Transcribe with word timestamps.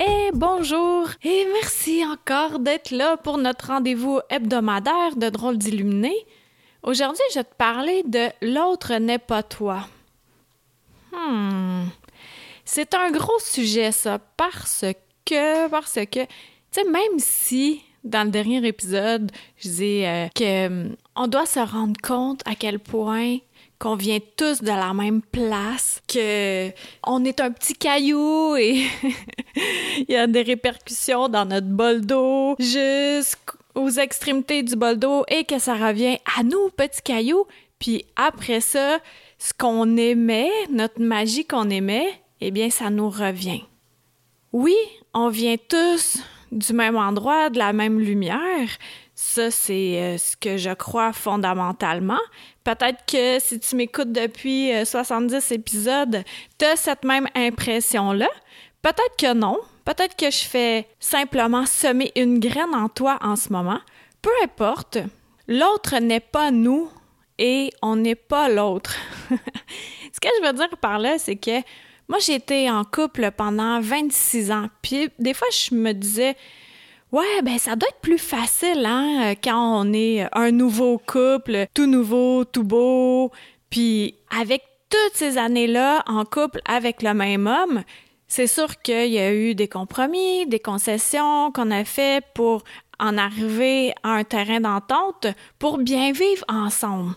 Et 0.00 0.30
bonjour 0.32 1.08
et 1.22 1.46
merci 1.52 2.04
encore 2.04 2.58
d'être 2.58 2.90
là 2.90 3.16
pour 3.16 3.38
notre 3.38 3.68
rendez-vous 3.68 4.20
hebdomadaire 4.28 5.14
de 5.16 5.28
Drôles 5.28 5.56
d'illuminé. 5.56 6.12
Aujourd'hui, 6.82 7.22
je 7.30 7.38
vais 7.38 7.44
te 7.44 7.54
parler 7.54 8.02
de 8.02 8.28
L'autre 8.42 8.94
n'est 8.94 9.20
pas 9.20 9.44
toi. 9.44 9.86
Hmm. 11.12 11.84
C'est 12.64 12.94
un 12.94 13.12
gros 13.12 13.38
sujet, 13.38 13.92
ça, 13.92 14.18
parce 14.36 14.84
que, 15.24 15.68
parce 15.68 15.94
que, 15.94 16.24
tu 16.24 16.28
sais, 16.72 16.84
même 16.84 17.18
si 17.18 17.80
dans 18.02 18.24
le 18.24 18.30
dernier 18.30 18.66
épisode, 18.66 19.30
je 19.58 19.68
disais 19.68 20.08
euh, 20.08 20.28
que 20.34 20.66
hum, 20.66 20.96
on 21.14 21.28
doit 21.28 21.46
se 21.46 21.60
rendre 21.60 22.00
compte 22.02 22.42
à 22.46 22.54
quel 22.54 22.80
point 22.80 23.38
qu'on 23.78 23.96
vient 23.96 24.18
tous 24.36 24.62
de 24.62 24.68
la 24.68 24.92
même 24.94 25.22
place, 25.22 26.00
que 26.08 26.70
on 27.06 27.24
est 27.24 27.40
un 27.40 27.50
petit 27.50 27.74
caillou 27.74 28.56
et 28.56 28.86
il 29.96 30.06
y 30.08 30.16
a 30.16 30.26
des 30.26 30.42
répercussions 30.42 31.28
dans 31.28 31.44
notre 31.44 31.66
bol 31.66 32.00
d'eau 32.00 32.56
jusqu'aux 32.58 33.90
extrémités 33.90 34.62
du 34.62 34.76
bol 34.76 34.98
d'eau 34.98 35.24
et 35.28 35.44
que 35.44 35.58
ça 35.58 35.74
revient 35.74 36.18
à 36.38 36.42
nous, 36.42 36.70
petits 36.76 37.02
cailloux. 37.02 37.46
Puis 37.78 38.04
après 38.16 38.60
ça, 38.60 38.98
ce 39.38 39.52
qu'on 39.52 39.96
aimait, 39.96 40.50
notre 40.70 41.00
magie 41.00 41.44
qu'on 41.44 41.68
aimait, 41.68 42.08
eh 42.40 42.50
bien, 42.50 42.70
ça 42.70 42.90
nous 42.90 43.10
revient. 43.10 43.62
Oui, 44.52 44.76
on 45.12 45.28
vient 45.28 45.56
tous 45.68 46.18
du 46.52 46.72
même 46.72 46.96
endroit, 46.96 47.50
de 47.50 47.58
la 47.58 47.72
même 47.72 47.98
lumière. 47.98 48.68
Ça, 49.26 49.50
c'est 49.50 50.02
euh, 50.02 50.18
ce 50.18 50.36
que 50.36 50.58
je 50.58 50.70
crois 50.70 51.14
fondamentalement. 51.14 52.20
Peut-être 52.62 53.06
que 53.06 53.40
si 53.40 53.58
tu 53.58 53.74
m'écoutes 53.74 54.12
depuis 54.12 54.70
70 54.84 55.34
euh, 55.34 55.54
épisodes, 55.54 56.22
tu 56.58 56.64
as 56.66 56.76
cette 56.76 57.04
même 57.04 57.26
impression-là. 57.34 58.28
Peut-être 58.82 59.16
que 59.18 59.32
non. 59.32 59.58
Peut-être 59.86 60.14
que 60.14 60.30
je 60.30 60.44
fais 60.44 60.86
simplement 61.00 61.64
semer 61.64 62.12
une 62.16 62.38
graine 62.38 62.74
en 62.74 62.90
toi 62.90 63.18
en 63.22 63.34
ce 63.34 63.50
moment. 63.50 63.80
Peu 64.20 64.30
importe. 64.44 64.98
L'autre 65.48 65.98
n'est 66.00 66.20
pas 66.20 66.50
nous 66.50 66.90
et 67.38 67.72
on 67.80 67.96
n'est 67.96 68.14
pas 68.14 68.50
l'autre. 68.50 68.94
ce 69.30 70.20
que 70.20 70.28
je 70.38 70.46
veux 70.46 70.52
dire 70.52 70.76
par 70.76 70.98
là, 70.98 71.18
c'est 71.18 71.36
que 71.36 71.62
moi, 72.08 72.18
j'ai 72.18 72.34
été 72.34 72.70
en 72.70 72.84
couple 72.84 73.30
pendant 73.30 73.80
26 73.80 74.52
ans. 74.52 74.68
Puis 74.82 75.08
des 75.18 75.32
fois, 75.32 75.48
je 75.50 75.74
me 75.74 75.92
disais, 75.92 76.36
ouais, 77.14 77.42
ben 77.42 77.58
ça 77.58 77.76
doit 77.76 77.88
être 77.88 78.00
plus 78.00 78.18
facile, 78.18 78.84
hein, 78.84 79.34
quand 79.42 79.80
on 79.80 79.92
est 79.92 80.26
un 80.32 80.50
nouveau 80.50 80.98
couple, 80.98 81.66
tout 81.72 81.86
nouveau, 81.86 82.44
tout 82.44 82.64
beau. 82.64 83.30
Puis 83.70 84.16
avec 84.36 84.62
toutes 84.90 85.14
ces 85.14 85.38
années-là 85.38 86.02
en 86.06 86.24
couple 86.24 86.60
avec 86.64 87.02
le 87.02 87.14
même 87.14 87.46
homme, 87.46 87.84
c'est 88.26 88.48
sûr 88.48 88.80
qu'il 88.82 89.10
y 89.12 89.20
a 89.20 89.32
eu 89.32 89.54
des 89.54 89.68
compromis, 89.68 90.46
des 90.46 90.58
concessions 90.58 91.52
qu'on 91.52 91.70
a 91.70 91.84
fait 91.84 92.24
pour 92.34 92.64
en 92.98 93.16
arriver 93.16 93.92
à 94.02 94.14
un 94.14 94.24
terrain 94.24 94.60
d'entente 94.60 95.28
pour 95.60 95.78
bien 95.78 96.10
vivre 96.10 96.44
ensemble. 96.48 97.14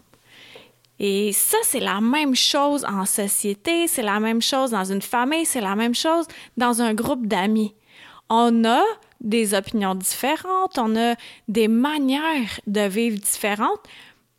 Et 0.99 1.31
ça, 1.31 1.57
c'est 1.63 1.79
la 1.79 2.01
même 2.01 2.35
chose 2.35 2.85
en 2.85 3.05
société, 3.05 3.87
c'est 3.87 4.01
la 4.03 4.19
même 4.19 4.41
chose 4.41 4.71
dans 4.71 4.85
une 4.85 5.01
famille, 5.01 5.45
c'est 5.45 5.61
la 5.61 5.75
même 5.75 5.95
chose 5.95 6.25
dans 6.55 6.81
un 6.81 6.93
groupe 6.93 7.27
d'amis. 7.27 7.73
On 8.29 8.65
a 8.65 8.83
des 9.21 9.53
opinions 9.53 9.95
différentes, 9.95 10.77
on 10.77 10.95
a 10.95 11.15
des 11.47 11.67
manières 11.67 12.59
de 12.67 12.81
vivre 12.81 13.19
différentes, 13.19 13.81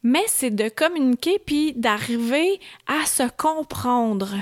mais 0.03 0.25
c'est 0.27 0.51
de 0.51 0.69
communiquer 0.69 1.39
puis 1.39 1.73
d'arriver 1.75 2.61
à 2.87 3.07
se 3.07 3.25
comprendre. 3.37 4.37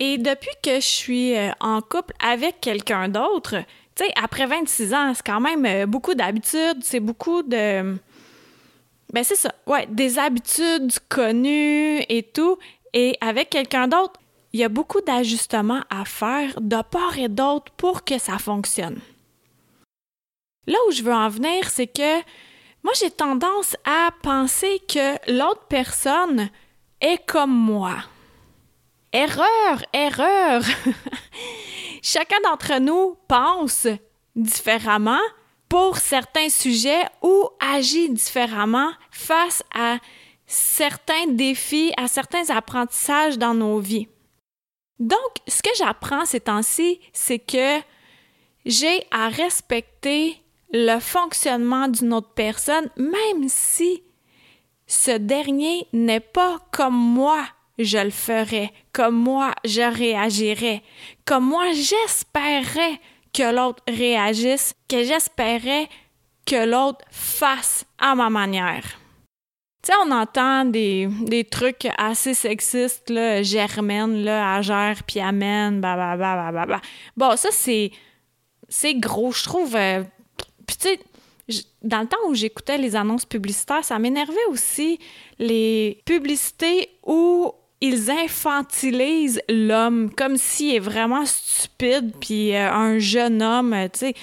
Et 0.00 0.18
depuis 0.18 0.54
que 0.62 0.76
je 0.76 0.86
suis 0.86 1.36
euh, 1.36 1.50
en 1.60 1.80
couple 1.80 2.14
avec 2.18 2.60
quelqu'un 2.60 3.08
d'autre, 3.08 3.56
tu 3.94 4.04
sais, 4.04 4.12
après 4.20 4.46
26 4.46 4.94
ans, 4.94 5.12
c'est 5.14 5.24
quand 5.24 5.40
même 5.40 5.64
euh, 5.66 5.86
beaucoup 5.86 6.14
d'habitudes, 6.14 6.82
c'est 6.82 7.00
beaucoup 7.00 7.42
de 7.42 7.96
ben 9.14 9.22
c'est 9.22 9.36
ça. 9.36 9.54
Ouais, 9.68 9.86
des 9.86 10.18
habitudes 10.18 10.92
connues 11.08 12.00
et 12.08 12.24
tout. 12.24 12.58
Et 12.92 13.16
avec 13.20 13.50
quelqu'un 13.50 13.86
d'autre, 13.86 14.18
il 14.54 14.60
y 14.60 14.64
a 14.64 14.68
beaucoup 14.68 15.00
d'ajustements 15.00 15.82
à 15.90 16.04
faire 16.04 16.60
de 16.60 16.80
part 16.80 17.18
et 17.18 17.28
d'autre 17.28 17.72
pour 17.72 18.04
que 18.04 18.18
ça 18.18 18.38
fonctionne. 18.38 19.00
Là 20.68 20.78
où 20.86 20.92
je 20.92 21.02
veux 21.02 21.12
en 21.12 21.28
venir, 21.28 21.68
c'est 21.68 21.88
que 21.88 22.20
moi, 22.84 22.92
j'ai 22.96 23.10
tendance 23.10 23.76
à 23.84 24.10
penser 24.22 24.80
que 24.88 25.32
l'autre 25.32 25.66
personne 25.68 26.50
est 27.00 27.26
comme 27.26 27.52
moi. 27.52 27.96
Erreur, 29.12 29.84
erreur. 29.92 30.62
Chacun 32.02 32.40
d'entre 32.44 32.78
nous 32.78 33.16
pense 33.26 33.88
différemment, 34.36 35.22
pour 35.68 35.96
certains 35.96 36.48
sujets 36.48 37.04
ou 37.22 37.48
agit 37.58 38.08
différemment 38.08 38.92
face 39.10 39.64
à 39.74 39.98
certains 40.46 41.26
défis, 41.26 41.92
à 41.96 42.06
certains 42.06 42.50
apprentissages 42.50 43.36
dans 43.36 43.54
nos 43.54 43.80
vies. 43.80 44.06
Donc, 44.98 45.18
ce 45.48 45.62
que 45.62 45.70
j'apprends 45.76 46.24
ces 46.24 46.40
temps-ci, 46.40 47.00
c'est 47.12 47.38
que 47.38 47.80
j'ai 48.64 49.06
à 49.10 49.28
respecter 49.28 50.40
le 50.72 50.98
fonctionnement 50.98 51.88
d'une 51.88 52.12
autre 52.12 52.32
personne, 52.34 52.88
même 52.96 53.48
si 53.48 54.02
ce 54.86 55.12
dernier 55.12 55.86
n'est 55.92 56.20
pas 56.20 56.58
comme 56.72 56.96
moi 56.96 57.44
je 57.78 57.98
le 57.98 58.10
ferais, 58.10 58.72
comme 58.92 59.16
moi 59.16 59.52
je 59.64 59.82
réagirais, 59.82 60.82
comme 61.24 61.46
moi 61.46 61.72
j'espérais 61.72 63.00
que 63.32 63.54
l'autre 63.54 63.82
réagisse, 63.88 64.74
que 64.88 65.02
j'espérais 65.02 65.88
que 66.46 66.64
l'autre 66.66 67.04
fasse 67.10 67.84
à 67.98 68.14
ma 68.14 68.30
manière. 68.30 68.84
Tu 69.84 69.92
sais, 69.92 69.98
on 70.02 70.10
entend 70.12 70.64
des, 70.64 71.08
des, 71.26 71.44
trucs 71.44 71.86
assez 71.98 72.32
sexistes, 72.32 73.10
là, 73.10 73.42
Germaine, 73.42 74.24
là, 74.24 74.54
agère, 74.54 75.02
puis 75.06 75.20
amène, 75.20 75.82
bah, 75.82 75.94
bah, 75.94 76.16
bah, 76.16 76.50
bah, 76.52 76.64
bah, 76.66 76.80
Bon, 77.18 77.36
ça, 77.36 77.50
c'est, 77.52 77.90
c'est 78.66 78.94
gros, 78.94 79.30
je 79.32 79.44
trouve. 79.44 79.76
Euh, 79.76 80.02
puis 80.66 80.76
tu 80.76 80.88
sais, 80.88 81.64
dans 81.82 82.00
le 82.00 82.06
temps 82.06 82.16
où 82.28 82.34
j'écoutais 82.34 82.78
les 82.78 82.96
annonces 82.96 83.26
publicitaires, 83.26 83.84
ça 83.84 83.98
m'énervait 83.98 84.46
aussi 84.48 84.98
les 85.38 86.00
publicités 86.06 86.88
où 87.02 87.52
ils 87.82 88.10
infantilisent 88.10 89.42
l'homme 89.50 90.10
comme 90.14 90.38
s'il 90.38 90.76
est 90.76 90.78
vraiment 90.78 91.26
stupide, 91.26 92.14
puis 92.18 92.56
euh, 92.56 92.72
un 92.72 92.98
jeune 92.98 93.42
homme, 93.42 93.76
tu 93.92 93.98
sais. 93.98 94.14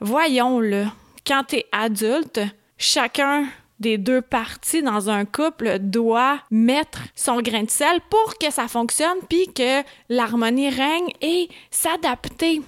Voyons-le. 0.00 0.86
Quand 1.24 1.44
t'es 1.44 1.66
adulte, 1.70 2.40
chacun 2.76 3.46
des 3.80 3.98
deux 3.98 4.22
parties 4.22 4.82
dans 4.82 5.10
un 5.10 5.24
couple 5.24 5.78
doit 5.78 6.40
mettre 6.50 7.00
son 7.14 7.40
grain 7.40 7.64
de 7.64 7.70
sel 7.70 8.00
pour 8.08 8.38
que 8.38 8.52
ça 8.52 8.68
fonctionne, 8.68 9.18
puis 9.28 9.52
que 9.52 9.82
l'harmonie 10.08 10.70
règne 10.70 11.12
et 11.20 11.48
s'adapter 11.70 12.62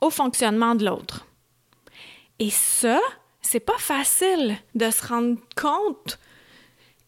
au 0.00 0.10
fonctionnement 0.10 0.74
de 0.74 0.86
l'autre. 0.86 1.26
Et 2.38 2.50
ça, 2.50 2.98
c'est 3.42 3.60
pas 3.60 3.78
facile 3.78 4.56
de 4.74 4.90
se 4.90 5.06
rendre 5.06 5.38
compte 5.56 6.18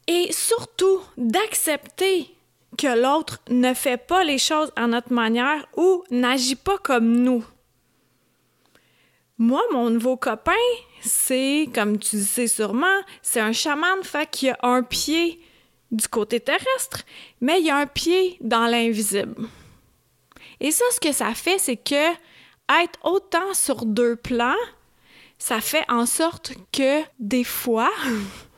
et 0.06 0.30
surtout 0.32 1.00
d'accepter 1.16 2.30
que 2.76 3.00
l'autre 3.00 3.40
ne 3.48 3.74
fait 3.74 3.96
pas 3.96 4.22
les 4.22 4.38
choses 4.38 4.70
à 4.76 4.86
notre 4.86 5.12
manière 5.12 5.66
ou 5.76 6.04
n'agit 6.10 6.56
pas 6.56 6.78
comme 6.78 7.16
nous. 7.16 7.44
Moi, 9.38 9.62
mon 9.70 9.90
nouveau 9.90 10.16
copain, 10.16 10.52
c'est, 11.00 11.68
comme 11.74 11.98
tu 11.98 12.18
sais 12.20 12.46
sûrement, 12.46 13.00
c'est 13.20 13.40
un 13.40 13.52
chaman, 13.52 14.02
fait 14.02 14.30
qu'il 14.30 14.50
a 14.50 14.58
un 14.62 14.82
pied 14.82 15.40
du 15.90 16.08
côté 16.08 16.40
terrestre, 16.40 17.02
mais 17.40 17.60
il 17.60 17.68
a 17.68 17.76
un 17.76 17.86
pied 17.86 18.38
dans 18.40 18.66
l'invisible. 18.66 19.46
Et 20.60 20.70
ça, 20.70 20.84
ce 20.90 21.00
que 21.00 21.12
ça 21.12 21.34
fait, 21.34 21.58
c'est 21.58 21.76
que 21.76 22.12
être 22.82 22.98
autant 23.04 23.52
sur 23.52 23.84
deux 23.84 24.16
plans, 24.16 24.54
ça 25.38 25.60
fait 25.60 25.84
en 25.90 26.06
sorte 26.06 26.54
que 26.72 27.02
des 27.18 27.44
fois, 27.44 27.90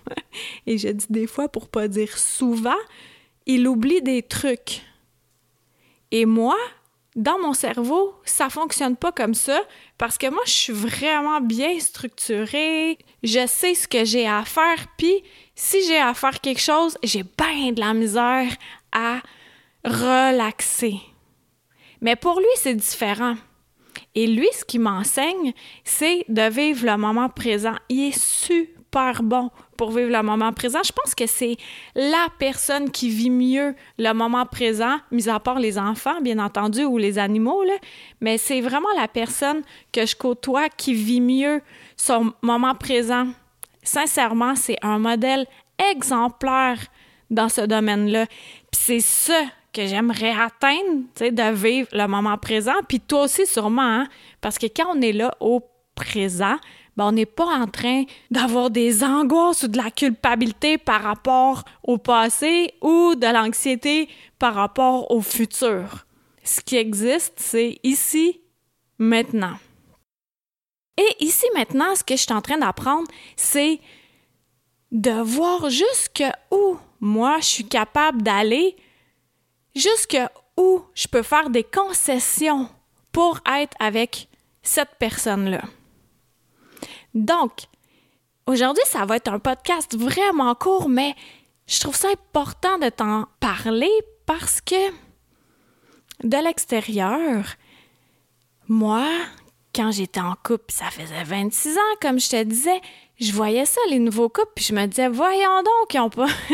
et 0.66 0.78
je 0.78 0.88
dis 0.88 1.06
des 1.10 1.26
fois 1.26 1.48
pour 1.48 1.68
pas 1.68 1.88
dire 1.88 2.16
souvent, 2.16 2.78
il 3.46 3.66
oublie 3.66 4.00
des 4.00 4.22
trucs. 4.22 4.82
Et 6.10 6.24
moi, 6.24 6.56
dans 7.18 7.36
mon 7.40 7.52
cerveau, 7.52 8.14
ça 8.24 8.48
fonctionne 8.48 8.96
pas 8.96 9.10
comme 9.10 9.34
ça 9.34 9.60
parce 9.98 10.16
que 10.16 10.30
moi, 10.30 10.42
je 10.46 10.52
suis 10.52 10.72
vraiment 10.72 11.40
bien 11.40 11.78
structurée. 11.80 12.96
Je 13.24 13.44
sais 13.48 13.74
ce 13.74 13.88
que 13.88 14.04
j'ai 14.04 14.28
à 14.28 14.44
faire. 14.44 14.86
Puis, 14.96 15.24
si 15.56 15.84
j'ai 15.84 15.98
à 15.98 16.14
faire 16.14 16.40
quelque 16.40 16.60
chose, 16.60 16.96
j'ai 17.02 17.24
bien 17.24 17.72
de 17.72 17.80
la 17.80 17.92
misère 17.92 18.52
à 18.92 19.18
relaxer. 19.84 21.00
Mais 22.00 22.14
pour 22.14 22.38
lui, 22.38 22.46
c'est 22.54 22.76
différent. 22.76 23.34
Et 24.14 24.28
lui, 24.28 24.48
ce 24.52 24.64
qu'il 24.64 24.80
m'enseigne, 24.80 25.54
c'est 25.82 26.24
de 26.28 26.48
vivre 26.48 26.86
le 26.86 26.96
moment 26.96 27.28
présent. 27.28 27.74
Il 27.88 28.10
est 28.10 28.18
super 28.18 29.24
bon 29.24 29.50
pour 29.78 29.92
vivre 29.92 30.10
le 30.10 30.22
moment 30.22 30.52
présent. 30.52 30.80
Je 30.84 30.92
pense 30.92 31.14
que 31.14 31.26
c'est 31.26 31.56
la 31.94 32.26
personne 32.38 32.90
qui 32.90 33.08
vit 33.08 33.30
mieux 33.30 33.74
le 33.96 34.12
moment 34.12 34.44
présent, 34.44 34.98
mis 35.10 35.30
à 35.30 35.40
part 35.40 35.58
les 35.58 35.78
enfants, 35.78 36.20
bien 36.20 36.38
entendu, 36.38 36.84
ou 36.84 36.98
les 36.98 37.18
animaux, 37.18 37.62
mais 38.20 38.36
c'est 38.36 38.60
vraiment 38.60 38.92
la 38.96 39.08
personne 39.08 39.62
que 39.92 40.04
je 40.04 40.16
côtoie 40.16 40.68
qui 40.68 40.92
vit 40.92 41.22
mieux 41.22 41.62
son 41.96 42.34
moment 42.42 42.74
présent. 42.74 43.28
Sincèrement, 43.82 44.54
c'est 44.56 44.76
un 44.82 44.98
modèle 44.98 45.46
exemplaire 45.92 46.78
dans 47.30 47.48
ce 47.48 47.60
domaine-là. 47.60 48.26
Puis 48.26 48.80
c'est 48.80 49.00
ça 49.00 49.42
que 49.72 49.86
j'aimerais 49.86 50.32
atteindre, 50.32 51.04
de 51.20 51.54
vivre 51.54 51.88
le 51.92 52.06
moment 52.08 52.36
présent. 52.36 52.74
Puis 52.88 53.00
toi 53.00 53.24
aussi, 53.24 53.46
sûrement, 53.46 53.82
hein? 53.82 54.08
parce 54.40 54.58
que 54.58 54.66
quand 54.66 54.96
on 54.96 55.00
est 55.00 55.12
là 55.12 55.34
au 55.38 55.62
présent, 55.94 56.56
ben 56.98 57.06
on 57.06 57.12
n'est 57.12 57.26
pas 57.26 57.46
en 57.46 57.68
train 57.68 58.02
d'avoir 58.32 58.70
des 58.70 59.04
angoisses 59.04 59.62
ou 59.62 59.68
de 59.68 59.76
la 59.76 59.92
culpabilité 59.92 60.78
par 60.78 61.00
rapport 61.00 61.62
au 61.84 61.96
passé 61.96 62.74
ou 62.82 63.14
de 63.14 63.32
l'anxiété 63.32 64.08
par 64.40 64.54
rapport 64.54 65.08
au 65.12 65.20
futur. 65.20 66.06
Ce 66.42 66.60
qui 66.60 66.74
existe, 66.74 67.34
c'est 67.36 67.78
ici, 67.84 68.40
maintenant. 68.98 69.54
Et 70.96 71.24
ici, 71.24 71.46
maintenant, 71.54 71.94
ce 71.94 72.02
que 72.02 72.16
je 72.16 72.22
suis 72.22 72.32
en 72.32 72.42
train 72.42 72.58
d'apprendre, 72.58 73.06
c'est 73.36 73.78
de 74.90 75.22
voir 75.22 75.70
jusqu'où 75.70 76.80
moi 76.98 77.36
je 77.38 77.44
suis 77.46 77.68
capable 77.68 78.22
d'aller 78.22 78.74
jusqu'où 79.76 80.82
je 80.94 81.06
peux 81.06 81.22
faire 81.22 81.50
des 81.50 81.62
concessions 81.62 82.68
pour 83.12 83.38
être 83.46 83.76
avec 83.78 84.26
cette 84.62 84.96
personne-là. 84.98 85.62
Donc, 87.14 87.52
aujourd'hui, 88.46 88.84
ça 88.86 89.04
va 89.04 89.16
être 89.16 89.28
un 89.28 89.38
podcast 89.38 89.96
vraiment 89.96 90.54
court, 90.54 90.88
mais 90.88 91.14
je 91.66 91.80
trouve 91.80 91.96
ça 91.96 92.08
important 92.08 92.78
de 92.78 92.88
t'en 92.88 93.26
parler 93.40 93.90
parce 94.26 94.60
que 94.60 94.90
de 96.24 96.44
l'extérieur, 96.44 97.44
moi, 98.68 99.06
quand 99.74 99.92
j'étais 99.92 100.20
en 100.20 100.34
couple, 100.42 100.72
ça 100.72 100.90
faisait 100.90 101.24
26 101.24 101.76
ans, 101.76 101.96
comme 102.00 102.18
je 102.18 102.28
te 102.28 102.42
disais, 102.42 102.80
je 103.20 103.32
voyais 103.32 103.66
ça, 103.66 103.80
les 103.90 103.98
nouveaux 103.98 104.28
couples, 104.28 104.52
puis 104.54 104.64
je 104.64 104.74
me 104.74 104.86
disais, 104.86 105.08
voyons 105.08 105.62
donc, 105.62 105.88
qu'ils 105.90 106.00
ont 106.00 106.10
pas, 106.10 106.26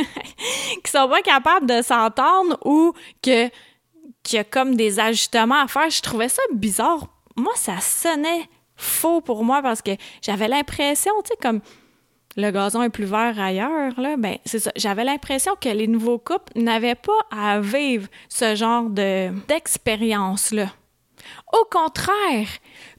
qu'ils 0.83 0.91
sont 0.91 1.09
pas 1.09 1.23
capables 1.23 1.67
de 1.67 1.83
s'entendre 1.83 2.59
ou 2.65 2.93
que 3.23 3.49
qu'il 4.23 4.39
y 4.39 4.41
a 4.41 4.45
comme 4.45 4.75
des 4.75 4.99
ajustements 4.99 5.63
à 5.63 5.69
faire. 5.69 5.91
Je 5.91 6.01
trouvais 6.01 6.31
ça 6.31 6.43
bizarre. 6.53 7.07
Moi, 7.37 7.53
ça 7.57 7.81
sonnait 7.81 8.49
faux 8.77 9.21
pour 9.21 9.45
moi 9.45 9.63
parce 9.63 9.83
que 9.83 9.93
j'avais 10.23 10.49
l'impression, 10.49 11.13
tu 11.25 11.29
sais, 11.29 11.37
comme 11.41 11.61
le 12.37 12.51
gazon 12.51 12.83
est 12.83 12.91
plus 12.91 13.05
vert 13.05 13.39
ailleurs, 13.39 13.99
là, 13.99 14.17
ben 14.17 14.39
c'est 14.45 14.59
ça. 14.59 14.73
J'avais 14.77 15.05
l'impression 15.05 15.53
que 15.61 15.69
les 15.69 15.87
nouveaux 15.87 16.19
couples 16.19 16.53
n'avaient 16.57 16.97
pas 16.97 17.19
à 17.31 17.61
vivre 17.61 18.09
ce 18.29 18.55
genre 18.57 18.91
de 18.91 19.31
d'expérience-là. 19.47 20.67
Au 21.53 21.65
contraire, 21.71 22.49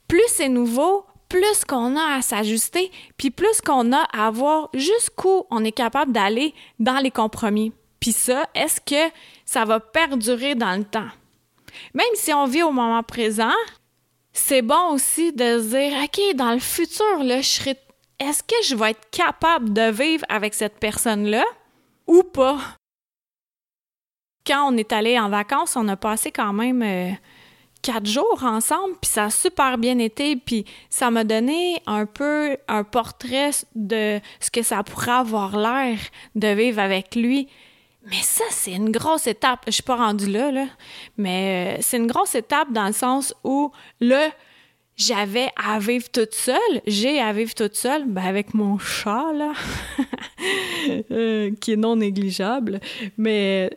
plus 0.07 0.23
c'est 0.27 0.49
nouveau, 0.49 1.05
plus 1.27 1.65
qu'on 1.65 1.97
a 1.97 2.15
à 2.15 2.21
s'ajuster, 2.21 2.91
puis 3.17 3.29
plus 3.29 3.59
qu'on 3.61 3.91
a 3.91 4.03
à 4.13 4.31
voir 4.31 4.69
jusqu'où 4.73 5.43
on 5.51 5.65
est 5.65 5.71
capable 5.71 6.11
d'aller 6.11 6.53
dans 6.79 6.99
les 6.99 7.11
compromis. 7.11 7.73
Puis 7.99 8.13
ça, 8.13 8.47
est-ce 8.55 8.79
que 8.79 9.11
ça 9.45 9.65
va 9.65 9.79
perdurer 9.79 10.55
dans 10.55 10.77
le 10.77 10.85
temps? 10.85 11.09
Même 11.93 12.05
si 12.13 12.33
on 12.33 12.45
vit 12.45 12.63
au 12.63 12.71
moment 12.71 13.03
présent, 13.03 13.51
c'est 14.37 14.61
bon 14.61 14.91
aussi 14.91 15.31
de 15.31 15.59
se 15.59 15.69
dire, 15.69 15.93
OK, 16.03 16.35
dans 16.35 16.51
le 16.51 16.59
futur, 16.59 17.23
là, 17.23 17.41
je 17.41 17.73
est-ce 18.19 18.43
que 18.43 18.55
je 18.65 18.75
vais 18.75 18.91
être 18.91 19.09
capable 19.11 19.73
de 19.73 19.91
vivre 19.91 20.25
avec 20.29 20.53
cette 20.53 20.77
personne-là 20.77 21.43
ou 22.07 22.23
pas? 22.23 22.59
Quand 24.45 24.71
on 24.71 24.77
est 24.77 24.93
allé 24.93 25.19
en 25.19 25.29
vacances, 25.29 25.75
on 25.75 25.87
a 25.87 25.97
passé 25.97 26.31
quand 26.31 26.53
même 26.53 26.81
euh, 26.81 27.11
quatre 27.81 28.05
jours 28.05 28.43
ensemble, 28.43 28.95
puis 29.01 29.09
ça 29.09 29.25
a 29.25 29.29
super 29.29 29.77
bien 29.77 29.99
été, 29.99 30.35
puis 30.35 30.65
ça 30.89 31.11
m'a 31.11 31.23
donné 31.23 31.81
un 31.87 32.05
peu 32.05 32.57
un 32.67 32.83
portrait 32.83 33.51
de 33.73 34.19
ce 34.39 34.51
que 34.51 34.61
ça 34.61 34.83
pourrait 34.83 35.11
avoir 35.11 35.57
l'air 35.57 35.97
de 36.35 36.47
vivre 36.47 36.79
avec 36.79 37.15
lui. 37.15 37.47
Mais 38.05 38.21
ça, 38.21 38.43
c'est 38.51 38.73
une 38.73 38.91
grosse 38.91 39.27
étape. 39.27 39.61
Je 39.67 39.71
suis 39.71 39.83
pas 39.83 39.95
rendue 39.95 40.27
là, 40.27 40.51
là. 40.51 40.67
Mais 41.17 41.77
euh, 41.77 41.81
c'est 41.81 41.97
une 41.97 42.07
grosse 42.07 42.35
étape 42.35 42.71
dans 42.71 42.85
le 42.85 42.93
sens 42.93 43.33
où 43.43 43.71
là, 43.99 44.29
j'avais 44.95 45.49
à 45.55 45.79
vivre 45.79 46.09
toute 46.09 46.33
seule. 46.33 46.81
J'ai 46.85 47.19
à 47.19 47.33
vivre 47.33 47.53
toute 47.53 47.75
seule, 47.75 48.05
ben 48.05 48.23
avec 48.23 48.53
mon 48.53 48.77
chat, 48.77 49.33
là, 49.33 49.53
euh, 51.11 51.51
qui 51.59 51.73
est 51.73 51.77
non 51.77 51.95
négligeable. 51.95 52.79
Mais 53.17 53.69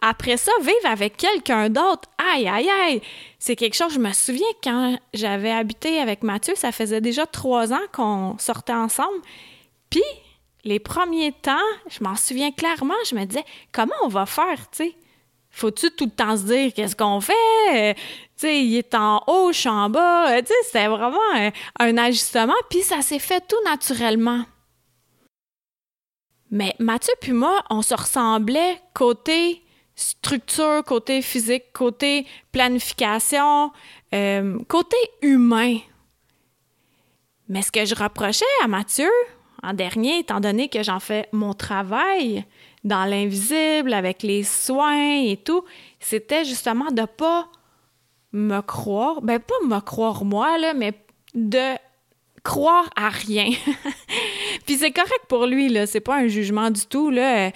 après 0.00 0.36
ça, 0.36 0.52
vivre 0.60 0.86
avec 0.86 1.16
quelqu'un 1.16 1.68
d'autre, 1.68 2.08
aïe, 2.18 2.48
aïe, 2.48 2.68
aïe, 2.68 3.02
c'est 3.38 3.56
quelque 3.56 3.74
chose, 3.74 3.94
je 3.94 3.98
me 3.98 4.12
souviens 4.12 4.46
quand 4.62 4.98
j'avais 5.14 5.50
habité 5.50 5.98
avec 5.98 6.22
Mathieu, 6.22 6.54
ça 6.56 6.72
faisait 6.72 7.00
déjà 7.00 7.26
trois 7.26 7.72
ans 7.72 7.86
qu'on 7.92 8.36
sortait 8.38 8.74
ensemble. 8.74 9.20
Puis, 9.88 10.02
les 10.64 10.78
premiers 10.78 11.32
temps, 11.32 11.56
je 11.88 12.02
m'en 12.02 12.16
souviens 12.16 12.50
clairement, 12.50 12.94
je 13.08 13.14
me 13.14 13.24
disais, 13.24 13.44
comment 13.72 13.94
on 14.02 14.08
va 14.08 14.26
faire, 14.26 14.70
tu 14.70 14.84
sais? 14.84 14.96
Faut-tu 15.50 15.90
tout 15.92 16.06
le 16.06 16.10
temps 16.10 16.36
se 16.36 16.42
dire 16.42 16.74
qu'est-ce 16.74 16.96
qu'on 16.96 17.20
fait? 17.20 17.32
Euh, 17.72 17.94
tu 17.94 18.00
sais, 18.36 18.64
il 18.64 18.76
est 18.76 18.92
en 18.94 19.22
haut, 19.28 19.52
je 19.52 19.58
suis 19.60 19.68
en 19.68 19.88
bas. 19.88 20.32
Euh, 20.32 20.42
c'était 20.64 20.88
vraiment 20.88 21.16
un, 21.32 21.52
un 21.78 21.96
ajustement. 21.96 22.54
Puis 22.68 22.82
ça 22.82 23.02
s'est 23.02 23.20
fait 23.20 23.40
tout 23.46 23.62
naturellement. 23.64 24.44
Mais 26.50 26.74
Mathieu 26.80 27.14
puis 27.20 27.32
moi, 27.32 27.62
on 27.70 27.82
se 27.82 27.94
ressemblait 27.94 28.80
côté 28.94 29.62
structure, 29.94 30.82
côté 30.84 31.22
physique, 31.22 31.72
côté 31.72 32.26
planification, 32.50 33.70
euh, 34.12 34.58
côté 34.68 34.96
humain. 35.22 35.78
Mais 37.48 37.62
ce 37.62 37.70
que 37.70 37.84
je 37.84 37.94
reprochais 37.94 38.44
à 38.62 38.66
Mathieu 38.66 39.10
en 39.64 39.72
dernier, 39.72 40.18
étant 40.18 40.40
donné 40.40 40.68
que 40.68 40.82
j'en 40.82 41.00
fais 41.00 41.28
mon 41.32 41.54
travail 41.54 42.44
dans 42.84 43.04
l'invisible, 43.04 43.94
avec 43.94 44.22
les 44.22 44.42
soins 44.42 45.22
et 45.22 45.36
tout, 45.36 45.64
c'était 46.00 46.44
justement 46.44 46.90
de 46.90 47.04
pas 47.04 47.48
me 48.32 48.60
croire, 48.60 49.22
ben 49.22 49.38
pas 49.38 49.54
me 49.66 49.80
croire 49.80 50.24
moi, 50.24 50.58
là, 50.58 50.74
mais 50.74 50.92
de 51.34 51.74
croire 52.42 52.90
à 52.94 53.08
rien. 53.08 53.48
Puis 54.66 54.76
c'est 54.76 54.90
correct 54.90 55.24
pour 55.28 55.46
lui, 55.46 55.68
là, 55.68 55.86
c'est 55.86 56.00
pas 56.00 56.16
un 56.16 56.28
jugement 56.28 56.70
du 56.70 56.86
tout, 56.86 57.10
là. 57.10 57.50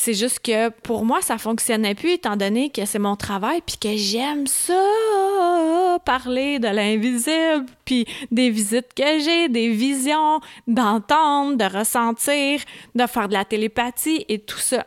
C'est 0.00 0.14
juste 0.14 0.38
que 0.38 0.68
pour 0.68 1.04
moi, 1.04 1.20
ça 1.22 1.38
fonctionnait 1.38 1.96
plus 1.96 2.12
étant 2.12 2.36
donné 2.36 2.70
que 2.70 2.84
c'est 2.84 3.00
mon 3.00 3.16
travail 3.16 3.60
puis 3.66 3.76
que 3.78 3.96
j'aime 3.96 4.46
ça, 4.46 5.98
parler 6.04 6.60
de 6.60 6.68
l'invisible 6.68 7.66
puis 7.84 8.06
des 8.30 8.48
visites 8.48 8.94
que 8.94 9.18
j'ai, 9.18 9.48
des 9.48 9.70
visions, 9.70 10.38
d'entendre, 10.68 11.56
de 11.56 11.64
ressentir, 11.64 12.60
de 12.94 13.06
faire 13.08 13.26
de 13.26 13.32
la 13.32 13.44
télépathie 13.44 14.24
et 14.28 14.38
tout 14.38 14.60
ça. 14.60 14.86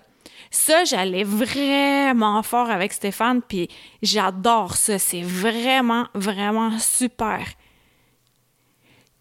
Ça, 0.50 0.86
j'allais 0.86 1.25
vraiment 1.25 2.41
fort 2.41 2.72
avec 2.72 2.94
Stéphane 2.94 3.41
puis 3.41 3.68
j'adore 4.01 4.77
ça. 4.77 4.98
C'est 4.98 5.24
vraiment, 5.24 6.06
vraiment 6.13 6.80
super. 6.80 7.46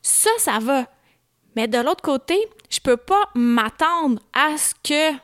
Ça, 0.02 0.30
ça 0.38 0.60
va. 0.60 0.86
Mais 1.56 1.66
de 1.66 1.78
l'autre 1.78 2.02
côté, 2.02 2.38
je 2.70 2.78
peux 2.78 2.96
pas 2.96 3.24
m'attendre 3.34 4.22
à 4.32 4.56
ce 4.56 4.72
que 4.84 5.18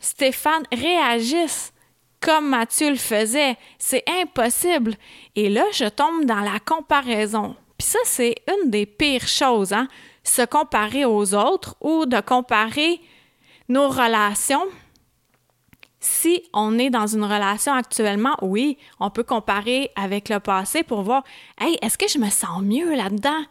Stéphane 0.00 0.64
réagisse 0.72 1.72
comme 2.20 2.48
Mathieu 2.48 2.90
le 2.90 2.96
faisait. 2.96 3.56
C'est 3.78 4.04
impossible. 4.08 4.94
Et 5.36 5.48
là, 5.48 5.64
je 5.72 5.86
tombe 5.86 6.24
dans 6.24 6.40
la 6.40 6.58
comparaison. 6.58 7.56
Puis 7.78 7.88
ça, 7.88 7.98
c'est 8.04 8.34
une 8.48 8.70
des 8.70 8.86
pires 8.86 9.28
choses, 9.28 9.72
hein? 9.72 9.88
Se 10.22 10.42
comparer 10.42 11.04
aux 11.06 11.34
autres 11.34 11.76
ou 11.80 12.04
de 12.04 12.20
comparer 12.20 13.00
nos 13.68 13.88
relations. 13.88 14.66
Si 15.98 16.42
on 16.52 16.78
est 16.78 16.90
dans 16.90 17.06
une 17.06 17.24
relation 17.24 17.72
actuellement, 17.72 18.36
oui, 18.42 18.78
on 19.00 19.10
peut 19.10 19.22
comparer 19.22 19.90
avec 19.96 20.28
le 20.28 20.40
passé 20.40 20.82
pour 20.82 21.02
voir, 21.02 21.24
hey, 21.58 21.78
est-ce 21.80 21.96
que 21.96 22.08
je 22.08 22.18
me 22.18 22.30
sens 22.30 22.62
mieux 22.62 22.94
là-dedans? 22.94 23.44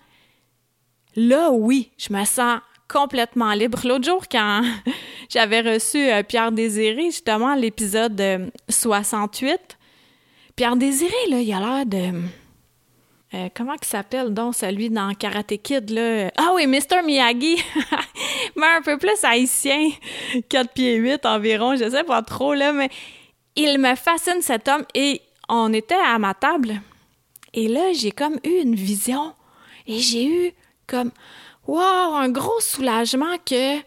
Là, 1.15 1.51
oui, 1.51 1.91
je 1.97 2.13
me 2.13 2.23
sens 2.25 2.59
complètement 2.87 3.53
libre. 3.53 3.79
L'autre 3.83 4.05
jour, 4.05 4.27
quand 4.31 4.63
j'avais 5.29 5.61
reçu 5.61 5.97
euh, 5.97 6.23
Pierre 6.23 6.51
Désiré, 6.51 7.05
justement, 7.05 7.55
l'épisode 7.55 8.51
68, 8.67 9.51
euh, 9.51 9.57
Pierre 10.55 10.75
Désiré, 10.75 11.13
là, 11.29 11.39
il 11.39 11.53
a 11.53 11.59
l'air 11.59 11.85
de... 11.85 12.21
Euh, 13.35 13.47
comment 13.55 13.75
il 13.79 13.85
s'appelle 13.85 14.33
donc 14.33 14.55
celui 14.55 14.89
dans 14.89 15.13
Karate 15.13 15.61
Kid 15.61 15.91
là? 15.91 16.31
Ah 16.35 16.49
oui, 16.55 16.65
Mr 16.65 17.03
Miyagi. 17.05 17.57
mais 18.55 18.65
un 18.65 18.81
peu 18.81 18.97
plus 18.97 19.23
haïtien, 19.23 19.91
4 20.49 20.73
pieds 20.73 20.95
8 20.95 21.27
environ, 21.27 21.75
je 21.75 21.87
sais 21.87 22.03
pas 22.03 22.23
trop 22.23 22.55
là, 22.55 22.73
mais 22.73 22.89
il 23.55 23.77
me 23.77 23.93
fascine 23.95 24.41
cet 24.41 24.67
homme 24.67 24.83
et 24.95 25.21
on 25.47 25.71
était 25.73 25.93
à 25.93 26.17
ma 26.17 26.33
table 26.33 26.81
et 27.53 27.67
là, 27.67 27.93
j'ai 27.93 28.11
comme 28.11 28.39
eu 28.43 28.61
une 28.61 28.75
vision 28.75 29.33
et 29.87 29.99
j'ai 29.99 30.25
eu 30.25 30.51
comme 30.87 31.11
wow, 31.67 31.79
un 32.15 32.29
gros 32.29 32.59
soulagement 32.59 33.37
que 33.45 33.77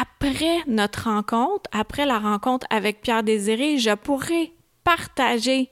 après 0.00 0.58
notre 0.66 1.04
rencontre, 1.04 1.68
après 1.72 2.06
la 2.06 2.18
rencontre 2.18 2.66
avec 2.70 3.00
Pierre 3.00 3.22
Désiré, 3.22 3.78
je 3.78 3.94
pourrais 3.94 4.52
partager 4.84 5.70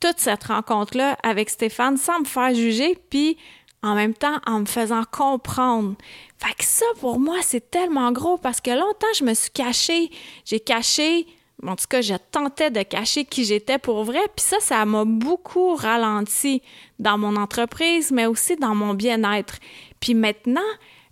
toute 0.00 0.18
cette 0.18 0.44
rencontre-là 0.44 1.16
avec 1.22 1.50
Stéphane 1.50 1.96
sans 1.96 2.20
me 2.20 2.24
faire 2.24 2.54
juger, 2.54 2.98
puis 3.10 3.36
en 3.82 3.94
même 3.94 4.14
temps 4.14 4.40
en 4.46 4.60
me 4.60 4.66
faisant 4.66 5.04
comprendre. 5.10 5.94
Fait 6.38 6.54
que 6.54 6.64
ça, 6.64 6.86
pour 7.00 7.18
moi, 7.18 7.36
c'est 7.42 7.70
tellement 7.70 8.12
gros 8.12 8.38
parce 8.38 8.60
que 8.60 8.70
longtemps, 8.70 9.06
je 9.18 9.24
me 9.24 9.34
suis 9.34 9.50
cachée. 9.50 10.10
J'ai 10.44 10.60
caché, 10.60 11.26
en 11.64 11.76
tout 11.76 11.86
cas, 11.88 12.00
je 12.00 12.14
tentais 12.30 12.70
de 12.70 12.82
cacher 12.82 13.24
qui 13.24 13.44
j'étais 13.44 13.78
pour 13.78 14.04
vrai, 14.04 14.20
puis 14.34 14.44
ça, 14.44 14.56
ça 14.60 14.84
m'a 14.84 15.04
beaucoup 15.04 15.74
ralenti 15.74 16.62
dans 16.98 17.18
mon 17.18 17.36
entreprise, 17.36 18.10
mais 18.10 18.26
aussi 18.26 18.56
dans 18.56 18.74
mon 18.74 18.94
bien-être. 18.94 19.58
Puis 20.00 20.14
maintenant, 20.14 20.60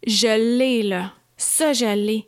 je 0.07 0.59
l'ai, 0.59 0.83
là. 0.83 1.13
Ça, 1.45 1.73
je 1.73 1.85
l'ai. 1.85 2.27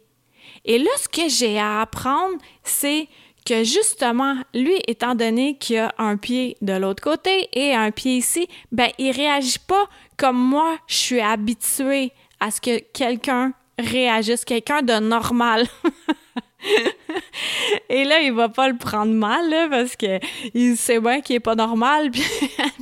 Et 0.64 0.78
là, 0.78 0.90
ce 0.99 1.08
que 1.08 1.28
j'ai 1.28 1.58
à 1.58 1.80
apprendre, 1.80 2.37
c'est 2.62 3.08
que 3.46 3.64
justement, 3.64 4.37
lui, 4.52 4.76
étant 4.87 5.14
donné 5.14 5.56
qu'il 5.56 5.78
a 5.78 5.94
un 5.99 6.16
pied 6.16 6.56
de 6.61 6.75
l'autre 6.75 7.02
côté 7.02 7.49
et 7.52 7.75
un 7.75 7.90
pied 7.90 8.18
ici, 8.18 8.46
ben, 8.70 8.90
il 8.99 9.11
réagit 9.12 9.58
pas 9.58 9.88
comme 10.16 10.37
moi, 10.37 10.76
je 10.87 10.96
suis 10.96 11.20
habituée 11.20 12.12
à 12.40 12.50
ce 12.50 12.61
que 12.61 12.78
quelqu'un 12.92 13.52
réagisse, 13.78 14.44
quelqu'un 14.44 14.82
de 14.82 14.99
normal. 15.00 15.66
Et 17.88 18.04
là, 18.04 18.20
il 18.20 18.32
va 18.32 18.49
pas 18.49 18.68
le 18.68 18.76
prendre 18.76 19.12
mal, 19.12 19.68
parce 19.70 19.96
que 19.96 20.18
il 20.54 20.76
sait 20.76 21.00
bien 21.00 21.20
qu'il 21.20 21.37
est 21.37 21.40
pas 21.40 21.54
normal. 21.54 22.11
Puis, 22.11 22.25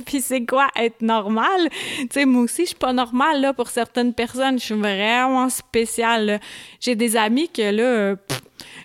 puis 0.05 0.21
c'est 0.21 0.45
quoi 0.45 0.67
être 0.75 1.01
normal? 1.01 1.69
Tu 1.99 2.07
sais, 2.11 2.25
moi 2.25 2.43
aussi, 2.43 2.63
je 2.63 2.69
suis 2.69 2.75
pas 2.75 2.93
normale, 2.93 3.41
là, 3.41 3.53
pour 3.53 3.69
certaines 3.69 4.13
personnes. 4.13 4.59
Je 4.59 4.65
suis 4.65 4.75
vraiment 4.75 5.49
spéciale, 5.49 6.39
J'ai 6.79 6.95
des 6.95 7.17
amis 7.17 7.49
que, 7.49 7.71
là, 7.71 8.15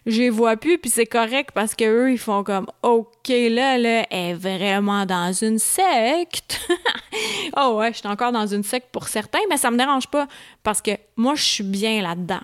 je 0.06 0.22
les 0.22 0.30
vois 0.30 0.56
plus, 0.56 0.78
puis 0.78 0.90
c'est 0.90 1.06
correct 1.06 1.50
parce 1.54 1.74
que 1.74 1.84
eux 1.84 2.12
ils 2.12 2.18
font 2.18 2.42
comme 2.42 2.66
OK, 2.82 3.28
là, 3.28 3.76
là, 3.78 4.06
elle 4.10 4.30
est 4.30 4.34
vraiment 4.34 5.04
dans 5.04 5.32
une 5.32 5.58
secte. 5.58 6.60
oh 7.56 7.76
ouais, 7.78 7.92
je 7.92 7.98
suis 7.98 8.08
encore 8.08 8.32
dans 8.32 8.46
une 8.46 8.62
secte 8.62 8.88
pour 8.92 9.08
certains, 9.08 9.40
mais 9.48 9.56
ça 9.56 9.70
me 9.70 9.76
dérange 9.76 10.06
pas 10.06 10.26
parce 10.62 10.80
que 10.80 10.92
moi, 11.16 11.34
je 11.34 11.42
suis 11.42 11.64
bien 11.64 12.02
là-dedans. 12.02 12.40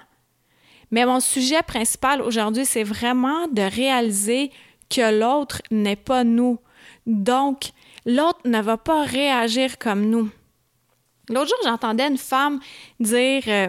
Mais 0.91 1.05
mon 1.05 1.21
sujet 1.21 1.63
principal 1.63 2.23
aujourd'hui, 2.23 2.65
c'est 2.65 2.85
vraiment 2.85 3.49
de 3.49 3.63
réaliser 3.63 4.51
que 4.89 5.19
l'autre 5.19 5.63
n'est 5.71 5.97
pas 5.97 6.25
nous. 6.25 6.59
Donc, 7.07 7.71
l'autre 8.05 8.41
ne 8.45 8.61
va 8.61 8.77
pas 8.77 9.05
réagir 9.05 9.79
comme 9.79 10.09
nous. 10.09 10.31
L'autre 11.29 11.49
jour, 11.49 11.59
j'entendais 11.65 12.07
une 12.07 12.19
femme 12.19 12.61
dire, 13.01 13.43
euh, 13.49 13.69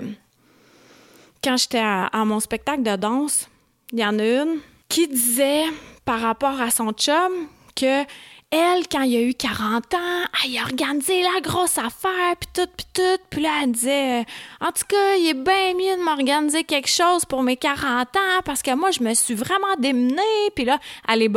quand 1.43 1.57
j'étais 1.57 1.81
à, 1.81 2.23
mon 2.25 2.39
spectacle 2.39 2.83
de 2.83 2.95
danse, 2.95 3.49
il 3.91 3.99
y 3.99 4.05
en 4.05 4.19
a 4.19 4.23
une 4.23 4.59
qui 4.89 5.07
disait 5.07 5.65
par 6.05 6.21
rapport 6.21 6.61
à 6.61 6.69
son 6.69 6.91
chum 6.91 7.47
que 7.75 8.03
elle, 8.51 8.87
quand 8.87 9.01
il 9.01 9.17
a 9.17 9.21
eu 9.21 9.33
40 9.33 9.93
ans, 9.93 10.25
elle 10.45 10.57
a 10.57 10.61
organisé 10.61 11.21
la 11.21 11.41
grosse 11.41 11.77
affaire, 11.77 12.35
puis 12.39 12.49
tout, 12.53 12.69
puis 12.77 12.87
tout. 12.93 13.23
Puis 13.29 13.41
là, 13.41 13.49
elle 13.63 13.71
disait, 13.71 14.21
euh, 14.21 14.23
en 14.61 14.71
tout 14.71 14.85
cas, 14.87 15.15
il 15.15 15.29
est 15.29 15.33
bien 15.33 15.73
mieux 15.73 15.97
de 15.97 16.03
m'organiser 16.03 16.63
quelque 16.63 16.89
chose 16.89 17.25
pour 17.25 17.43
mes 17.43 17.57
40 17.57 18.15
ans, 18.15 18.41
parce 18.45 18.61
que 18.61 18.73
moi, 18.73 18.91
je 18.91 19.03
me 19.03 19.13
suis 19.13 19.33
vraiment 19.33 19.75
démenée. 19.79 20.49
Puis 20.55 20.63
là, 20.63 20.79
elle, 21.07 21.29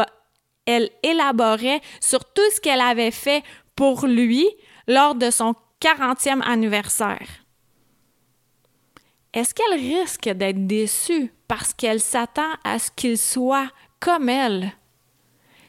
elle 0.67 0.91
élaborait 1.03 1.81
sur 2.01 2.25
tout 2.25 2.49
ce 2.55 2.61
qu'elle 2.61 2.81
avait 2.81 3.11
fait 3.11 3.43
pour 3.75 4.07
lui 4.07 4.47
lors 4.87 5.17
de 5.17 5.31
son 5.31 5.55
40e 5.81 6.43
anniversaire. 6.43 7.27
Est-ce 9.33 9.55
qu'elle 9.55 9.81
risque 9.81 10.29
d'être 10.29 10.67
déçue 10.67 11.33
parce 11.49 11.73
qu'elle 11.73 12.01
s'attend 12.01 12.53
à 12.63 12.79
ce 12.79 12.91
qu'il 12.91 13.19
soit 13.19 13.69
comme 14.01 14.29
elle? 14.29 14.73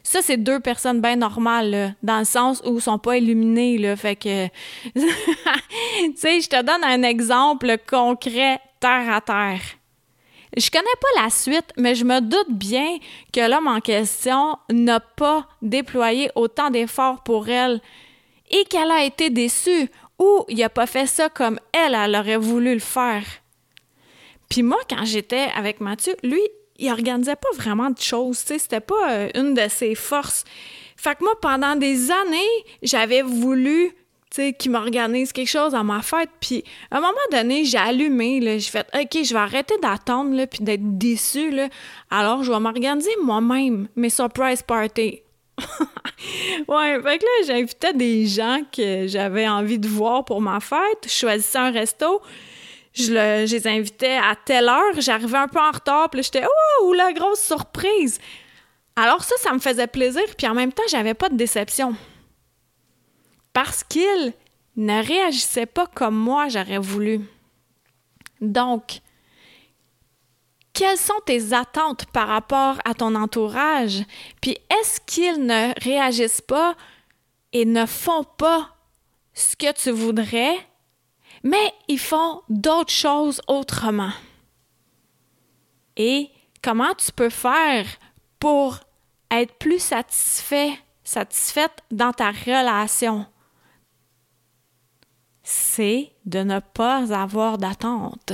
Ça, 0.03 0.21
c'est 0.21 0.37
deux 0.37 0.59
personnes 0.59 1.01
bien 1.01 1.15
normales, 1.15 1.95
dans 2.01 2.19
le 2.19 2.25
sens 2.25 2.61
où 2.65 2.77
ils 2.77 2.81
sont 2.81 2.97
pas 2.97 3.17
illuminés, 3.17 3.77
là. 3.77 3.95
Fait 3.95 4.15
que, 4.15 4.47
tu 4.95 5.01
sais, 6.15 6.41
je 6.41 6.49
te 6.49 6.61
donne 6.61 6.83
un 6.83 7.03
exemple 7.03 7.77
concret, 7.87 8.59
terre 8.79 9.13
à 9.13 9.21
terre. 9.21 9.61
Je 10.57 10.69
connais 10.69 10.83
pas 10.99 11.23
la 11.23 11.29
suite, 11.29 11.71
mais 11.77 11.95
je 11.95 12.03
me 12.03 12.19
doute 12.19 12.51
bien 12.51 12.97
que 13.31 13.49
l'homme 13.49 13.67
en 13.67 13.79
question 13.79 14.57
n'a 14.69 14.99
pas 14.99 15.47
déployé 15.61 16.29
autant 16.35 16.69
d'efforts 16.69 17.23
pour 17.23 17.47
elle 17.47 17.79
et 18.49 18.65
qu'elle 18.65 18.91
a 18.91 19.05
été 19.05 19.29
déçue 19.29 19.89
ou 20.19 20.43
il 20.49 20.61
a 20.61 20.69
pas 20.69 20.87
fait 20.87 21.07
ça 21.07 21.29
comme 21.29 21.59
elle, 21.71 21.95
elle 21.95 22.15
aurait 22.15 22.37
voulu 22.37 22.73
le 22.73 22.79
faire. 22.79 23.23
Puis 24.49 24.61
moi, 24.61 24.79
quand 24.89 25.05
j'étais 25.05 25.47
avec 25.55 25.79
Mathieu, 25.79 26.15
lui, 26.21 26.41
il 26.81 26.91
organisait 26.91 27.35
pas 27.35 27.49
vraiment 27.55 27.91
de 27.91 27.99
choses, 27.99 28.41
tu 28.41 28.47
sais, 28.47 28.59
c'était 28.59 28.79
pas 28.81 29.11
euh, 29.11 29.29
une 29.35 29.53
de 29.53 29.67
ses 29.69 29.95
forces. 29.95 30.43
Fait 30.97 31.15
que 31.15 31.23
moi, 31.23 31.33
pendant 31.41 31.75
des 31.75 32.11
années, 32.11 32.65
j'avais 32.81 33.21
voulu, 33.21 33.95
qu'il 34.57 34.71
m'organise 34.71 35.33
quelque 35.33 35.49
chose 35.49 35.75
à 35.75 35.83
ma 35.83 36.01
fête, 36.01 36.29
puis 36.39 36.63
à 36.89 36.97
un 36.97 37.01
moment 37.01 37.13
donné, 37.31 37.65
j'ai 37.65 37.77
allumé, 37.77 38.39
là, 38.39 38.57
j'ai 38.57 38.69
fait 38.69 38.87
«OK, 38.93 39.23
je 39.23 39.33
vais 39.33 39.39
arrêter 39.39 39.75
d'attendre, 39.81 40.35
là, 40.35 40.47
puis 40.47 40.63
d'être 40.63 40.97
déçue, 40.97 41.51
là, 41.51 41.67
alors 42.09 42.43
je 42.43 42.51
vais 42.51 42.59
m'organiser 42.59 43.11
moi-même 43.21 43.87
mes 43.95 44.09
surprise 44.09 44.61
parties.» 44.61 45.21
ouais, 46.67 47.01
fait 47.03 47.17
que 47.17 47.23
là, 47.25 47.45
j'invitais 47.45 47.93
des 47.93 48.25
gens 48.25 48.61
que 48.75 49.05
j'avais 49.07 49.47
envie 49.47 49.79
de 49.79 49.87
voir 49.87 50.23
pour 50.23 50.41
ma 50.41 50.59
fête, 50.59 51.03
je 51.03 51.09
choisissais 51.09 51.57
un 51.57 51.71
resto, 51.71 52.21
je, 52.93 53.13
les 53.45 53.67
invitais 53.67 54.17
à 54.17 54.35
telle 54.35 54.67
heure, 54.67 54.99
j'arrivais 54.99 55.37
un 55.37 55.47
peu 55.47 55.59
en 55.59 55.71
retard, 55.71 56.09
puis 56.09 56.23
j'étais 56.23 56.43
oh 56.81 56.93
la 56.93 57.13
grosse 57.13 57.41
surprise. 57.41 58.19
Alors 58.95 59.23
ça, 59.23 59.35
ça 59.39 59.53
me 59.53 59.59
faisait 59.59 59.87
plaisir, 59.87 60.23
puis 60.37 60.47
en 60.47 60.53
même 60.53 60.73
temps, 60.73 60.83
j'avais 60.89 61.13
pas 61.13 61.29
de 61.29 61.35
déception. 61.35 61.95
Parce 63.53 63.83
qu'ils 63.83 64.33
ne 64.75 65.03
réagissaient 65.05 65.65
pas 65.65 65.87
comme 65.87 66.15
moi 66.15 66.49
j'aurais 66.49 66.79
voulu. 66.79 67.21
Donc, 68.39 69.01
quelles 70.73 70.97
sont 70.97 71.19
tes 71.25 71.53
attentes 71.53 72.05
par 72.07 72.27
rapport 72.27 72.77
à 72.85 72.93
ton 72.93 73.13
entourage? 73.15 74.03
Puis 74.41 74.57
est-ce 74.69 74.99
qu'ils 75.01 75.45
ne 75.45 75.73
réagissent 75.83 76.41
pas 76.41 76.75
et 77.53 77.65
ne 77.65 77.85
font 77.85 78.23
pas 78.23 78.75
ce 79.33 79.55
que 79.55 79.71
tu 79.73 79.91
voudrais? 79.91 80.55
Mais 81.43 81.73
ils 81.87 81.99
font 81.99 82.41
d'autres 82.49 82.91
choses 82.91 83.41
autrement. 83.47 84.11
Et 85.97 86.29
comment 86.63 86.93
tu 86.95 87.11
peux 87.11 87.29
faire 87.29 87.85
pour 88.39 88.79
être 89.29 89.53
plus 89.55 89.79
satisfait, 89.79 90.73
satisfaite 91.03 91.83
dans 91.91 92.13
ta 92.13 92.31
relation? 92.31 93.25
C'est 95.43 96.11
de 96.25 96.39
ne 96.39 96.59
pas 96.59 97.13
avoir 97.13 97.57
d'attente. 97.57 98.33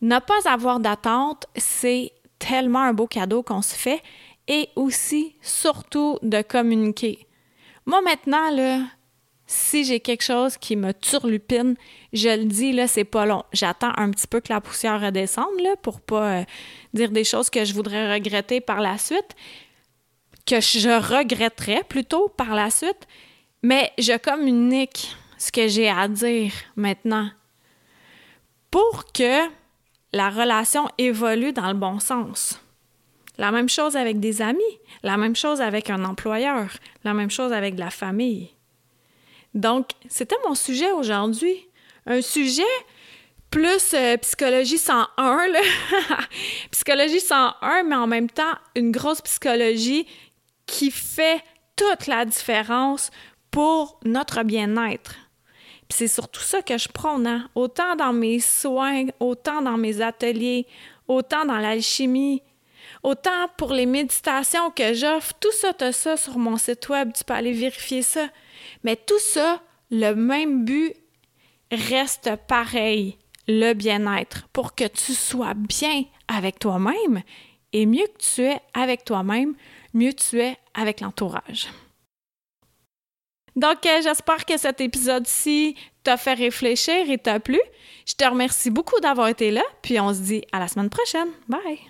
Ne 0.00 0.18
pas 0.18 0.48
avoir 0.50 0.80
d'attente, 0.80 1.46
c'est 1.56 2.12
tellement 2.38 2.80
un 2.80 2.94
beau 2.94 3.06
cadeau 3.06 3.42
qu'on 3.42 3.62
se 3.62 3.74
fait 3.74 4.02
et 4.48 4.68
aussi, 4.74 5.36
surtout, 5.42 6.18
de 6.22 6.42
communiquer. 6.42 7.28
Moi, 7.86 8.00
maintenant, 8.02 8.50
là, 8.50 8.82
si 9.50 9.84
j'ai 9.84 9.98
quelque 9.98 10.22
chose 10.22 10.56
qui 10.56 10.76
me 10.76 10.92
turlupine, 10.92 11.74
je 12.12 12.28
le 12.28 12.44
dis, 12.44 12.72
là, 12.72 12.86
c'est 12.86 13.02
pas 13.02 13.26
long. 13.26 13.42
J'attends 13.52 13.90
un 13.96 14.12
petit 14.12 14.28
peu 14.28 14.40
que 14.40 14.52
la 14.52 14.60
poussière 14.60 15.00
redescende, 15.00 15.60
là, 15.60 15.74
pour 15.82 16.00
pas 16.00 16.38
euh, 16.38 16.44
dire 16.94 17.10
des 17.10 17.24
choses 17.24 17.50
que 17.50 17.64
je 17.64 17.74
voudrais 17.74 18.12
regretter 18.12 18.60
par 18.60 18.80
la 18.80 18.96
suite, 18.96 19.34
que 20.46 20.60
je 20.60 20.88
regretterais 20.88 21.82
plutôt 21.82 22.28
par 22.28 22.54
la 22.54 22.70
suite, 22.70 23.08
mais 23.64 23.90
je 23.98 24.16
communique 24.18 25.16
ce 25.36 25.50
que 25.50 25.66
j'ai 25.66 25.88
à 25.88 26.06
dire 26.06 26.52
maintenant 26.76 27.28
pour 28.70 29.06
que 29.12 29.48
la 30.12 30.30
relation 30.30 30.86
évolue 30.96 31.52
dans 31.52 31.66
le 31.66 31.74
bon 31.74 31.98
sens. 31.98 32.60
La 33.36 33.50
même 33.50 33.68
chose 33.68 33.96
avec 33.96 34.20
des 34.20 34.42
amis, 34.42 34.78
la 35.02 35.16
même 35.16 35.34
chose 35.34 35.60
avec 35.60 35.90
un 35.90 36.04
employeur, 36.04 36.68
la 37.02 37.14
même 37.14 37.30
chose 37.30 37.52
avec 37.52 37.76
la 37.76 37.90
famille. 37.90 38.50
Donc, 39.54 39.90
c'était 40.08 40.36
mon 40.46 40.54
sujet 40.54 40.92
aujourd'hui. 40.92 41.66
Un 42.06 42.22
sujet 42.22 42.62
plus 43.50 43.94
euh, 43.94 44.16
psychologie 44.18 44.78
101, 44.78 45.48
là. 45.48 45.60
psychologie 46.70 47.20
101, 47.20 47.82
mais 47.82 47.96
en 47.96 48.06
même 48.06 48.30
temps, 48.30 48.54
une 48.76 48.92
grosse 48.92 49.20
psychologie 49.20 50.06
qui 50.66 50.90
fait 50.90 51.42
toute 51.74 52.06
la 52.06 52.24
différence 52.24 53.10
pour 53.50 53.98
notre 54.04 54.44
bien-être. 54.44 55.16
c'est 55.88 56.06
surtout 56.06 56.42
ça 56.42 56.62
que 56.62 56.78
je 56.78 56.88
prône, 56.88 57.26
hein. 57.26 57.48
autant 57.56 57.96
dans 57.96 58.12
mes 58.12 58.38
soins, 58.38 59.06
autant 59.18 59.60
dans 59.60 59.76
mes 59.76 60.00
ateliers, 60.00 60.66
autant 61.08 61.44
dans 61.44 61.58
l'alchimie, 61.58 62.42
autant 63.02 63.48
pour 63.56 63.72
les 63.72 63.86
méditations 63.86 64.70
que 64.70 64.94
j'offre. 64.94 65.32
Tout 65.40 65.52
ça, 65.52 65.72
tu 65.72 65.84
as 65.84 65.92
ça 65.92 66.16
sur 66.16 66.38
mon 66.38 66.56
site 66.56 66.88
web, 66.88 67.12
tu 67.12 67.24
peux 67.24 67.34
aller 67.34 67.52
vérifier 67.52 68.02
ça. 68.02 68.28
Mais 68.84 68.96
tout 68.96 69.18
ça, 69.18 69.60
le 69.90 70.14
même 70.14 70.64
but 70.64 70.94
reste 71.72 72.36
pareil, 72.48 73.16
le 73.48 73.72
bien-être, 73.72 74.48
pour 74.52 74.74
que 74.74 74.86
tu 74.86 75.14
sois 75.14 75.54
bien 75.54 76.04
avec 76.28 76.58
toi-même. 76.58 77.22
Et 77.72 77.86
mieux 77.86 78.06
que 78.06 78.34
tu 78.34 78.42
es 78.42 78.60
avec 78.74 79.04
toi-même, 79.04 79.54
mieux 79.94 80.12
tu 80.12 80.40
es 80.40 80.56
avec 80.74 81.00
l'entourage. 81.00 81.68
Donc, 83.56 83.84
euh, 83.84 84.00
j'espère 84.02 84.44
que 84.44 84.56
cet 84.56 84.80
épisode-ci 84.80 85.76
t'a 86.02 86.16
fait 86.16 86.34
réfléchir 86.34 87.10
et 87.10 87.18
t'a 87.18 87.40
plu. 87.40 87.60
Je 88.06 88.14
te 88.14 88.24
remercie 88.24 88.70
beaucoup 88.70 88.98
d'avoir 89.00 89.28
été 89.28 89.50
là, 89.50 89.62
puis 89.82 90.00
on 90.00 90.14
se 90.14 90.20
dit 90.20 90.44
à 90.52 90.58
la 90.58 90.68
semaine 90.68 90.90
prochaine. 90.90 91.28
Bye! 91.48 91.89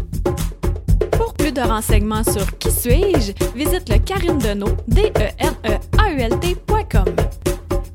De 1.53 1.59
renseignements 1.59 2.23
sur 2.23 2.57
Qui 2.59 2.71
suis-je, 2.71 3.33
visite 3.53 3.89
le 3.89 3.97
Deneau, 4.39 4.69
d 4.87 5.11
e 5.19 5.31
n 5.37 5.53
e 5.65 5.77
a 5.97 6.09
u 6.09 6.21
l 6.21 6.31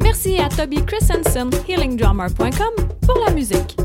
Merci 0.03 0.39
à 0.39 0.49
Toby 0.51 0.85
Christensen, 0.85 1.49
healingdrummer.com, 1.67 2.89
pour 3.07 3.19
la 3.25 3.33
musique. 3.33 3.77